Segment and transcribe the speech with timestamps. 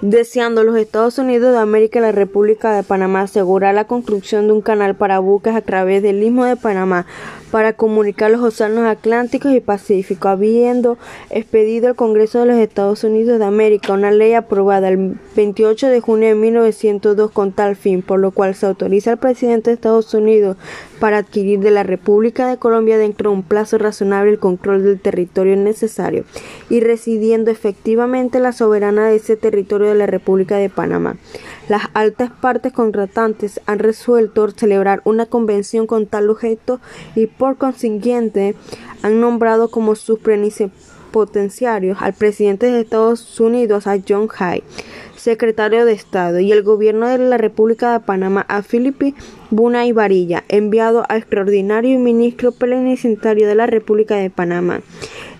[0.00, 4.52] deseando los Estados Unidos de América y la República de Panamá asegurar la construcción de
[4.54, 7.06] un canal para buques a través del istmo de Panamá
[7.52, 10.96] para comunicar los océanos Atlánticos y Pacífico, habiendo
[11.28, 16.00] expedido al Congreso de los Estados Unidos de América una ley aprobada el 28 de
[16.00, 20.14] junio de 1902 con tal fin, por lo cual se autoriza al presidente de Estados
[20.14, 20.56] Unidos
[20.98, 25.00] para adquirir de la República de Colombia dentro de un plazo razonable el control del
[25.00, 26.24] territorio necesario
[26.70, 31.16] y residiendo efectivamente la soberana de ese territorio de la República de Panamá.
[31.68, 36.80] Las altas partes contratantes han resuelto celebrar una convención con tal objeto
[37.14, 38.54] y por consiguiente
[39.02, 44.62] han nombrado como sus plenipotenciarios al presidente de Estados Unidos a John Hay,
[45.16, 49.14] secretario de Estado, y el gobierno de la República de Panamá a Felipe
[49.50, 54.80] Buna y Varilla, enviado a extraordinario ministro plenipotenciario de la República de Panamá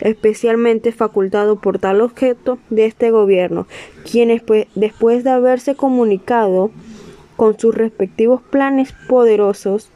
[0.02, 3.66] especialmente facultado por tal objeto de este gobierno,
[4.10, 6.70] quienes pues, después de haberse comunicado
[7.36, 9.90] con sus respectivos planes poderosos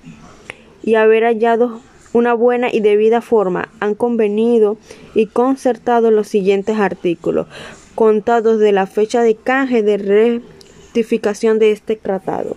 [0.82, 1.80] y haber hallado
[2.12, 4.78] una buena y debida forma, han convenido
[5.14, 7.46] y concertado los siguientes artículos,
[7.94, 12.56] contados de la fecha de canje de rectificación de este tratado.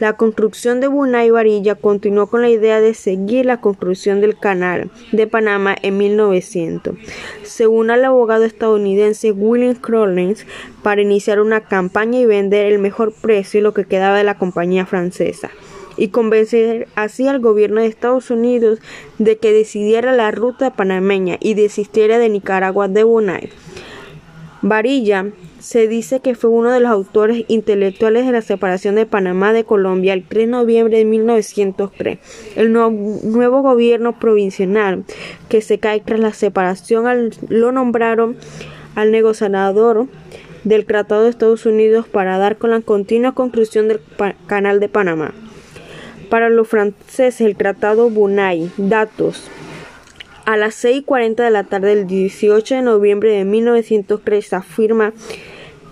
[0.00, 4.38] La construcción de Buna y Varilla continuó con la idea de seguir la construcción del
[4.38, 6.94] canal de Panamá en 1900.
[7.42, 10.46] Según el abogado estadounidense William Crollins,
[10.82, 14.86] para iniciar una campaña y vender el mejor precio lo que quedaba de la compañía
[14.86, 15.50] francesa
[15.98, 18.78] y convencer así al gobierno de Estados Unidos
[19.18, 23.50] de que decidiera la ruta panameña y desistiera de Nicaragua de Bunay.
[24.62, 25.26] Varilla
[25.60, 29.64] se dice que fue uno de los autores intelectuales de la separación de Panamá de
[29.64, 32.18] Colombia el 3 de noviembre de 1903.
[32.56, 35.04] El nuevo gobierno provincial
[35.48, 38.36] que se cae tras la separación lo nombraron
[38.94, 40.06] al negociador
[40.64, 44.00] del Tratado de Estados Unidos para dar con la continua construcción del
[44.46, 45.34] Canal de Panamá.
[46.28, 49.50] Para los franceses, el Tratado Bunay, datos.
[50.50, 55.12] A las 6.40 de la tarde del 18 de noviembre de 1903 se afirma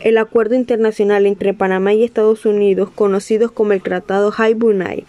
[0.00, 5.04] el acuerdo internacional entre Panamá y Estados Unidos, conocido como el Tratado Hay-Bunay.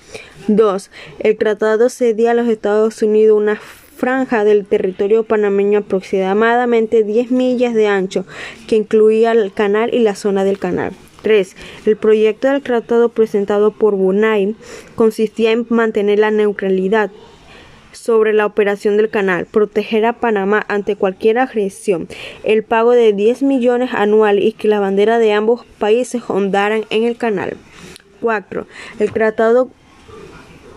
[0.49, 0.91] 2.
[1.17, 7.73] El tratado cedía a los Estados Unidos una franja del territorio panameño aproximadamente 10 millas
[7.73, 8.27] de ancho,
[8.67, 10.93] que incluía el canal y la zona del canal.
[11.23, 11.55] 3.
[11.87, 14.55] El proyecto del tratado presentado por Bunay
[14.93, 17.09] consistía en mantener la neutralidad
[17.91, 22.07] sobre la operación del canal, proteger a Panamá ante cualquier agresión,
[22.43, 27.03] el pago de 10 millones anuales y que la bandera de ambos países ondaran en
[27.03, 27.57] el canal.
[28.21, 28.67] 4.
[28.99, 29.69] El tratado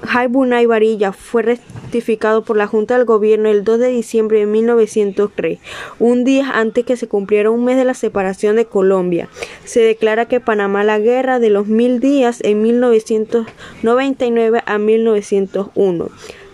[0.05, 4.47] Jaibuna y Varilla fue rectificado por la Junta del Gobierno el 2 de diciembre de
[4.47, 5.61] 1903,
[6.01, 9.29] un día antes que se cumpliera un mes de la separación de Colombia.
[9.65, 16.09] Se declara que Panamá la guerra de los mil días en 1999 a 1901.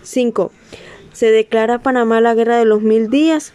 [0.09, 0.51] 5.
[1.13, 3.53] Se declara Panamá la guerra de los mil días,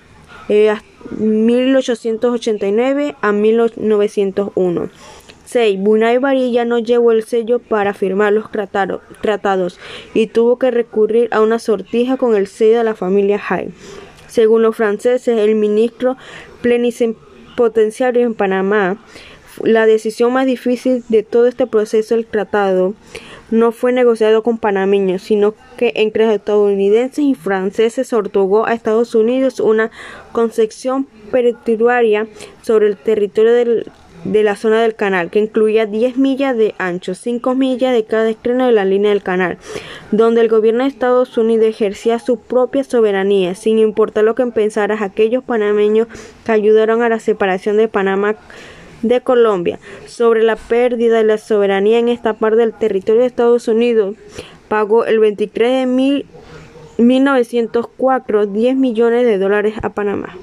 [0.49, 0.75] eh,
[1.19, 4.89] 1889 a 1901.
[5.45, 5.79] 6.
[5.79, 9.79] Bunay Varilla no llevó el sello para firmar los tratados
[10.15, 13.69] y tuvo que recurrir a una sortija con el sello de la familia Hay.
[14.27, 16.17] Según los franceses, el ministro
[16.63, 18.97] plenipotenciario en Panamá,
[19.63, 22.95] la decisión más difícil de todo este proceso del tratado
[23.55, 29.15] no fue negociado con panameños, sino que entre estadounidenses y franceses se otorgó a Estados
[29.15, 29.93] Unidos una
[30.33, 32.27] concepción petrituaria
[32.63, 37.55] sobre el territorio de la zona del canal, que incluía 10 millas de ancho, 5
[37.55, 39.59] millas de cada extremo de la línea del canal,
[40.11, 45.01] donde el gobierno de Estados Unidos ejercía su propia soberanía, sin importar lo que pensaran
[45.01, 46.09] aquellos panameños
[46.45, 48.35] que ayudaron a la separación de Panamá
[49.09, 53.69] de Colombia sobre la pérdida de la soberanía en esta parte del territorio de Estados
[53.69, 54.17] Unidos
[54.69, 56.25] pagó el 23 de
[56.99, 60.37] 1904 10 millones de dólares a Panamá.